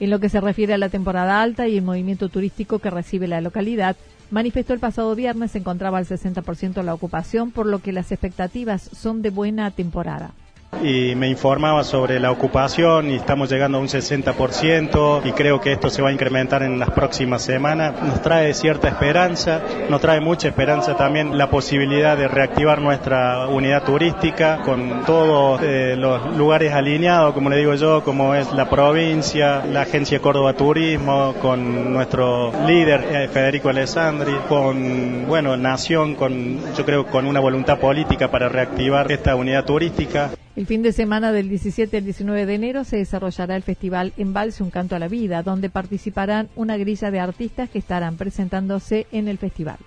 En 0.00 0.10
lo 0.10 0.20
que 0.20 0.28
se 0.28 0.40
refiere 0.40 0.74
a 0.74 0.78
la 0.78 0.88
temporada 0.88 1.42
alta 1.42 1.68
y 1.68 1.76
el 1.76 1.84
movimiento 1.84 2.28
turístico 2.28 2.78
que 2.78 2.90
recibe 2.90 3.28
la 3.28 3.40
localidad, 3.40 3.96
manifestó 4.30 4.72
el 4.72 4.80
pasado 4.80 5.14
viernes 5.14 5.52
se 5.52 5.58
encontraba 5.58 5.98
al 5.98 6.06
60% 6.06 6.82
la 6.82 6.94
ocupación, 6.94 7.50
por 7.50 7.66
lo 7.66 7.80
que 7.80 7.92
las 7.92 8.10
expectativas 8.10 8.82
son 8.82 9.22
de 9.22 9.30
buena 9.30 9.70
temporada 9.70 10.32
y 10.82 11.14
me 11.14 11.28
informaba 11.28 11.84
sobre 11.84 12.20
la 12.20 12.30
ocupación 12.30 13.10
y 13.10 13.16
estamos 13.16 13.50
llegando 13.50 13.78
a 13.78 13.80
un 13.80 13.88
60% 13.88 15.22
y 15.24 15.32
creo 15.32 15.60
que 15.60 15.72
esto 15.72 15.90
se 15.90 16.02
va 16.02 16.08
a 16.08 16.12
incrementar 16.12 16.62
en 16.62 16.78
las 16.78 16.90
próximas 16.90 17.42
semanas. 17.42 17.94
Nos 18.02 18.22
trae 18.22 18.54
cierta 18.54 18.88
esperanza, 18.88 19.60
nos 19.88 20.00
trae 20.00 20.20
mucha 20.20 20.48
esperanza 20.48 20.96
también 20.96 21.36
la 21.38 21.50
posibilidad 21.50 22.16
de 22.16 22.28
reactivar 22.28 22.80
nuestra 22.80 23.46
unidad 23.48 23.84
turística 23.84 24.58
con 24.64 25.04
todos 25.04 25.60
eh, 25.62 25.94
los 25.96 26.36
lugares 26.36 26.72
alineados, 26.72 27.34
como 27.34 27.50
le 27.50 27.56
digo 27.56 27.74
yo, 27.74 28.02
como 28.02 28.34
es 28.34 28.52
la 28.52 28.68
provincia, 28.68 29.64
la 29.66 29.82
Agencia 29.82 30.20
Córdoba 30.20 30.54
Turismo, 30.54 31.34
con 31.40 31.92
nuestro 31.92 32.52
líder 32.66 33.04
eh, 33.10 33.28
Federico 33.28 33.68
Alessandri, 33.68 34.34
con, 34.48 35.26
bueno, 35.26 35.56
Nación, 35.56 36.14
con, 36.14 36.60
yo 36.74 36.84
creo, 36.84 37.06
con 37.06 37.26
una 37.26 37.40
voluntad 37.40 37.78
política 37.78 38.30
para 38.30 38.48
reactivar 38.48 39.10
esta 39.10 39.34
unidad 39.36 39.64
turística. 39.64 40.30
El 40.56 40.66
fin 40.66 40.82
de 40.82 40.92
semana 40.92 41.32
del 41.32 41.48
17 41.48 41.96
al 41.96 42.04
19 42.04 42.46
de 42.46 42.54
enero 42.54 42.84
se 42.84 42.96
desarrollará 42.96 43.56
el 43.56 43.64
festival 43.64 44.12
Embalse 44.16 44.62
Un 44.62 44.70
Canto 44.70 44.94
a 44.94 45.00
la 45.00 45.08
Vida, 45.08 45.42
donde 45.42 45.68
participarán 45.68 46.48
una 46.54 46.76
grilla 46.76 47.10
de 47.10 47.18
artistas 47.18 47.68
que 47.68 47.80
estarán 47.80 48.16
presentándose 48.16 49.08
en 49.10 49.26
el 49.26 49.38
festival. 49.38 49.78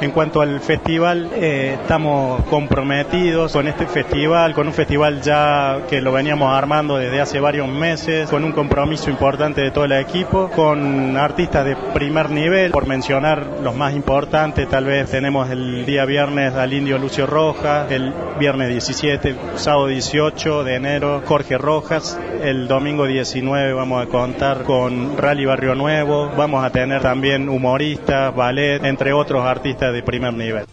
En 0.00 0.10
cuanto 0.10 0.40
al 0.40 0.60
festival, 0.60 1.30
eh, 1.34 1.78
estamos 1.80 2.42
comprometidos 2.44 3.52
con 3.52 3.68
este 3.68 3.86
festival, 3.86 4.52
con 4.54 4.66
un 4.66 4.72
festival 4.72 5.22
ya 5.22 5.82
que 5.88 6.00
lo 6.00 6.12
veníamos 6.12 6.52
armando 6.52 6.96
desde 6.96 7.20
hace 7.20 7.40
varios 7.40 7.68
meses, 7.68 8.28
con 8.28 8.44
un 8.44 8.52
compromiso 8.52 9.10
importante 9.10 9.62
de 9.62 9.70
todo 9.70 9.84
el 9.84 9.92
equipo, 9.92 10.50
con 10.50 11.16
artistas 11.16 11.64
de 11.64 11.76
primer 11.94 12.30
nivel, 12.30 12.72
por 12.72 12.86
mencionar 12.86 13.46
los 13.62 13.74
más 13.76 13.94
importantes, 13.94 14.68
tal 14.68 14.84
vez 14.84 15.10
tenemos 15.10 15.48
el 15.50 15.86
día 15.86 16.04
viernes 16.04 16.54
al 16.54 16.72
indio 16.72 16.98
Lucio 16.98 17.26
Rojas, 17.26 17.90
el 17.90 18.12
viernes 18.38 18.68
17, 18.68 19.36
sábado 19.56 19.86
18 19.86 20.64
de 20.64 20.74
enero 20.74 21.22
Jorge 21.24 21.56
Rojas, 21.56 22.18
el 22.42 22.68
domingo 22.68 23.06
19 23.06 23.72
vamos 23.72 24.02
a 24.02 24.08
contar 24.08 24.62
con 24.64 25.16
Rally 25.16 25.46
Barrio 25.46 25.74
Nuevo, 25.74 26.30
vamos 26.36 26.64
a 26.64 26.70
tener 26.70 27.00
también 27.00 27.48
humoristas, 27.48 28.34
ballet, 28.34 28.84
entre 28.84 29.12
otros 29.12 29.46
artistas 29.46 29.83
de 29.92 30.02
primer 30.02 30.34
nivel. 30.34 30.66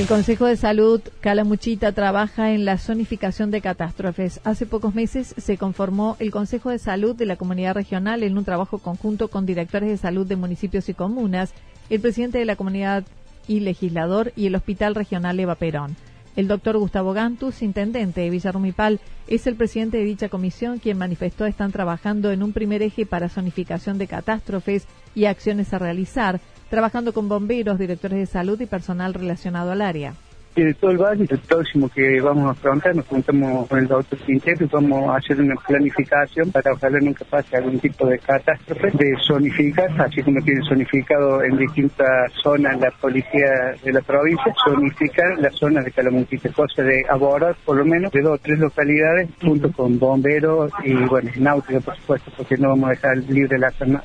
El 0.00 0.06
Consejo 0.06 0.46
de 0.46 0.56
Salud 0.56 1.02
Calamuchita 1.20 1.92
trabaja 1.92 2.52
en 2.52 2.64
la 2.64 2.78
zonificación 2.78 3.50
de 3.50 3.60
catástrofes. 3.60 4.40
Hace 4.44 4.64
pocos 4.64 4.94
meses 4.94 5.34
se 5.36 5.58
conformó 5.58 6.16
el 6.20 6.30
Consejo 6.30 6.70
de 6.70 6.78
Salud 6.78 7.14
de 7.14 7.26
la 7.26 7.36
Comunidad 7.36 7.74
Regional 7.74 8.22
en 8.22 8.38
un 8.38 8.46
trabajo 8.46 8.78
conjunto 8.78 9.28
con 9.28 9.44
directores 9.44 9.90
de 9.90 9.98
salud 9.98 10.26
de 10.26 10.36
municipios 10.36 10.88
y 10.88 10.94
comunas, 10.94 11.52
el 11.90 12.00
presidente 12.00 12.38
de 12.38 12.46
la 12.46 12.56
comunidad 12.56 13.04
y 13.46 13.60
legislador 13.60 14.32
y 14.36 14.46
el 14.46 14.54
Hospital 14.54 14.94
Regional 14.94 15.38
Eva 15.38 15.56
Perón. 15.56 15.96
El 16.34 16.48
doctor 16.48 16.78
Gustavo 16.78 17.12
Gantus, 17.12 17.60
intendente 17.60 18.22
de 18.22 18.30
Villarrumipal, 18.30 19.00
es 19.26 19.46
el 19.46 19.56
presidente 19.56 19.98
de 19.98 20.04
dicha 20.04 20.30
comisión 20.30 20.78
quien 20.78 20.96
manifestó 20.96 21.44
están 21.44 21.72
trabajando 21.72 22.30
en 22.30 22.42
un 22.42 22.54
primer 22.54 22.80
eje 22.82 23.04
para 23.04 23.28
zonificación 23.28 23.98
de 23.98 24.06
catástrofes 24.06 24.86
y 25.14 25.26
acciones 25.26 25.72
a 25.72 25.78
realizar, 25.78 26.40
trabajando 26.68 27.12
con 27.12 27.28
bomberos, 27.28 27.78
directores 27.78 28.18
de 28.18 28.26
salud 28.26 28.60
y 28.60 28.66
personal 28.66 29.14
relacionado 29.14 29.72
al 29.72 29.82
área 29.82 30.14
de 30.54 30.74
todo 30.74 30.90
el 30.90 30.98
valle. 30.98 31.26
El 31.28 31.38
próximo 31.38 31.88
que 31.88 32.20
vamos 32.20 32.46
a 32.46 32.50
afrontar, 32.50 32.94
nos 32.94 33.06
juntamos 33.06 33.68
con 33.68 33.78
el 33.78 33.86
doctor 33.86 34.18
Quintero 34.20 34.64
y 34.64 34.68
vamos 34.68 35.08
a 35.08 35.16
hacer 35.16 35.40
una 35.40 35.54
planificación 35.66 36.50
para 36.50 36.72
ojalá 36.72 36.98
nunca 37.00 37.24
pase 37.24 37.56
algún 37.56 37.78
tipo 37.78 38.06
de 38.06 38.18
catástrofe, 38.18 38.90
de 38.92 39.16
zonificar, 39.26 39.88
así 40.00 40.22
como 40.22 40.40
tiene 40.42 40.60
zonificado 40.68 41.42
en 41.42 41.56
distintas 41.56 42.32
zonas 42.42 42.78
la 42.80 42.90
policía 42.90 43.74
de 43.82 43.92
la 43.92 44.00
provincia, 44.00 44.52
zonificar 44.64 45.38
las 45.38 45.54
zonas 45.54 45.84
de 45.84 45.92
Calamuchita, 45.92 46.52
cosa 46.52 46.82
de 46.82 47.04
abordar 47.08 47.56
por 47.64 47.76
lo 47.76 47.84
menos 47.84 48.12
de 48.12 48.20
dos 48.20 48.34
o 48.34 48.38
tres 48.38 48.58
localidades 48.58 49.28
junto 49.40 49.70
con 49.72 49.98
bomberos 49.98 50.72
y, 50.84 50.94
bueno, 50.94 51.30
náutica, 51.36 51.80
por 51.80 51.96
supuesto, 51.96 52.32
porque 52.36 52.56
no 52.56 52.70
vamos 52.70 52.88
a 52.88 52.90
dejar 52.90 53.16
libre 53.28 53.58
la 53.58 53.70
zona. 53.70 54.02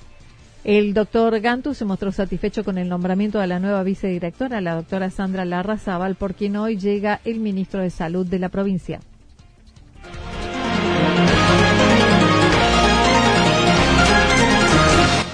El 0.65 0.93
doctor 0.95 1.39
Gantu 1.41 1.75
se 1.75 1.85
mostró 1.85 2.11
satisfecho 2.11 2.63
con 2.63 2.79
el 2.79 2.89
nombramiento 2.89 3.37
de 3.37 3.45
la 3.45 3.59
nueva 3.59 3.83
vicedirectora, 3.83 4.61
la 4.61 4.73
doctora 4.73 5.11
Sandra 5.11 5.45
Larrazábal, 5.45 6.15
por 6.15 6.33
quien 6.33 6.55
hoy 6.55 6.77
llega 6.77 7.21
el 7.23 7.39
ministro 7.39 7.81
de 7.81 7.91
Salud 7.91 8.25
de 8.25 8.39
la 8.39 8.49
provincia. 8.49 8.99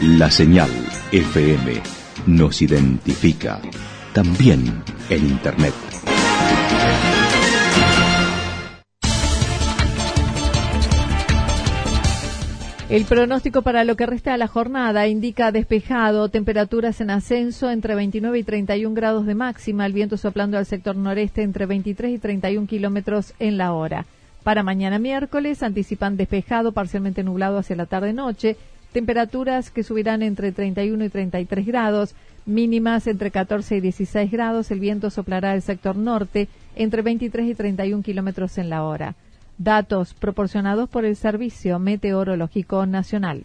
La 0.00 0.32
señal 0.32 0.85
FM 1.12 1.80
nos 2.26 2.62
identifica 2.62 3.60
también 4.12 4.82
en 5.08 5.24
Internet. 5.24 5.72
El 12.88 13.04
pronóstico 13.04 13.62
para 13.62 13.84
lo 13.84 13.96
que 13.96 14.06
resta 14.06 14.32
de 14.32 14.38
la 14.38 14.48
jornada 14.48 15.06
indica 15.06 15.52
despejado, 15.52 16.28
temperaturas 16.28 17.00
en 17.00 17.10
ascenso 17.10 17.70
entre 17.70 17.94
29 17.94 18.38
y 18.38 18.42
31 18.42 18.94
grados 18.94 19.26
de 19.26 19.34
máxima, 19.36 19.86
el 19.86 19.92
viento 19.92 20.16
soplando 20.16 20.58
al 20.58 20.66
sector 20.66 20.96
noreste 20.96 21.42
entre 21.42 21.66
23 21.66 22.14
y 22.14 22.18
31 22.18 22.66
kilómetros 22.66 23.32
en 23.38 23.58
la 23.58 23.72
hora. 23.72 24.06
Para 24.42 24.62
mañana 24.62 25.00
miércoles 25.00 25.64
anticipan 25.64 26.16
despejado, 26.16 26.70
parcialmente 26.70 27.24
nublado 27.24 27.58
hacia 27.58 27.74
la 27.74 27.86
tarde-noche, 27.86 28.56
Temperaturas 28.92 29.70
que 29.70 29.82
subirán 29.82 30.22
entre 30.22 30.52
31 30.52 31.04
y 31.04 31.08
33 31.08 31.66
grados, 31.66 32.14
mínimas 32.46 33.06
entre 33.06 33.30
14 33.30 33.76
y 33.76 33.80
16 33.80 34.30
grados. 34.30 34.70
El 34.70 34.80
viento 34.80 35.10
soplará 35.10 35.54
el 35.54 35.62
sector 35.62 35.96
norte 35.96 36.48
entre 36.76 37.02
23 37.02 37.48
y 37.48 37.54
31 37.54 38.02
kilómetros 38.02 38.58
en 38.58 38.70
la 38.70 38.84
hora. 38.84 39.14
Datos 39.58 40.14
proporcionados 40.14 40.88
por 40.88 41.04
el 41.04 41.16
Servicio 41.16 41.78
Meteorológico 41.78 42.86
Nacional. 42.86 43.44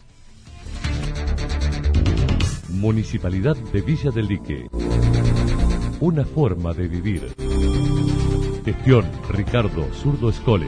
Municipalidad 2.70 3.56
de 3.56 3.82
Villa 3.82 4.12
del 4.12 4.28
Lique. 4.28 4.68
Una 6.00 6.26
forma 6.26 6.74
de 6.74 6.88
vivir. 6.88 7.36
Gestión 8.66 9.06
Ricardo 9.30 9.88
Zurdo 9.94 10.30
Escole. 10.30 10.68